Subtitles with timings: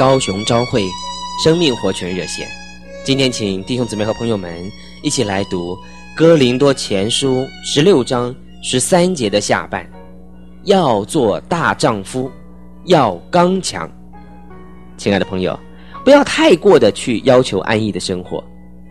[0.00, 0.88] 高雄朝会
[1.44, 2.48] 生命活泉热线。
[3.04, 4.50] 今天，请弟兄姊妹和朋友们
[5.02, 5.76] 一起来读
[6.16, 9.86] 《哥林多前书》十六章十三节的下半：
[10.62, 12.32] 要做大丈夫，
[12.86, 13.86] 要刚强。
[14.96, 15.60] 亲爱的朋友，
[16.02, 18.42] 不要太过的去要求安逸的生活，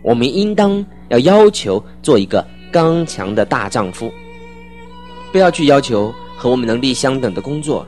[0.03, 4.13] 我们应当要要求做一个刚强的大丈夫。
[5.31, 7.83] 不要去要求和我们能力相等的工作，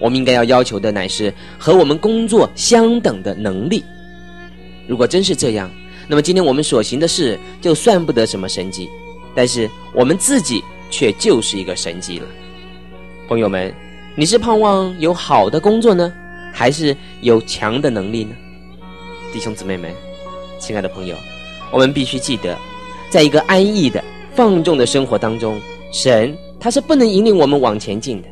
[0.00, 3.84] 我们应该要要求的乃是和我们工作相等的能力。
[4.86, 5.70] 如果真是这样，
[6.08, 8.88] 那么今天我们所行的事就算不得什么神迹，
[9.34, 12.26] 但是我们自己却就是一个神迹了。
[13.28, 13.74] 朋友们，
[14.14, 16.12] 你是盼望有好的工作呢，
[16.52, 18.34] 还是有强的能力呢？
[19.32, 19.92] 弟兄姊妹们，
[20.60, 21.16] 亲爱的朋友，
[21.72, 22.56] 我们必须记得，
[23.10, 24.02] 在一个安逸的、
[24.34, 25.60] 放纵的生活当中，
[25.92, 28.28] 神他是不能引领我们往前进的；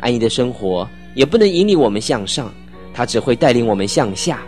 [0.00, 2.52] 安逸的生活也不能引领我们向上，
[2.92, 4.40] 它只会带领我们向下。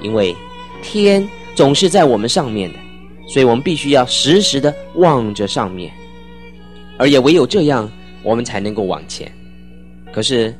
[0.00, 0.34] 因为
[0.82, 2.78] 天总是在我们上面的，
[3.28, 5.92] 所以我们必须要时时的望着上面，
[6.98, 7.90] 而也唯有这样，
[8.22, 9.30] 我们才能够往前。
[10.12, 10.54] 可是。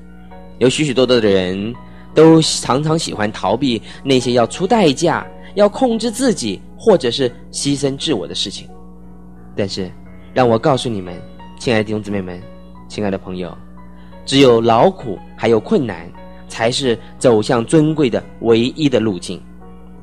[0.58, 1.74] 有许许多多的人
[2.14, 8.68] 都常常喜欢逃避那些要出代价、要控制自己或者是牺牲自我的事情。
[9.56, 9.90] 但是，
[10.32, 11.20] 让我告诉你们，
[11.58, 12.40] 亲爱的弟兄姊妹们，
[12.86, 13.52] 亲爱的朋友，
[14.24, 16.10] 只有劳苦还有困难，
[16.48, 19.40] 才是走向尊贵的唯一的路径。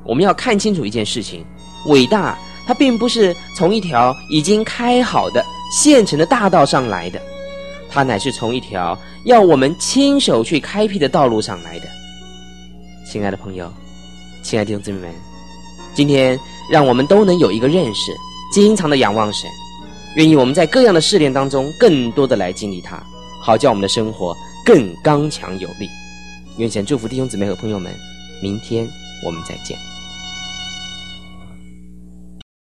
[0.03, 1.45] 我们要看清楚一件事情：
[1.87, 7.21] 伟大，它并不是从一条已经开好的现成的大道上来的。
[7.91, 11.87] 它乃是从一条要我们亲手去开辟的道路上来的，
[13.09, 13.71] 亲爱的朋友，
[14.43, 15.11] 亲爱的弟兄姊妹们，
[15.95, 16.39] 今天
[16.71, 18.11] 让我们都能有一个认识，
[18.53, 19.49] 经常的仰望神，
[20.15, 23.01] 愿意我们在各样的试炼当中更多的来经历它，
[23.49, 25.89] 好叫我们的生活更刚强有力。
[26.57, 27.91] 愿神祝福弟兄姊妹和朋友们，
[28.43, 28.87] 明天
[29.25, 29.88] 我们再见。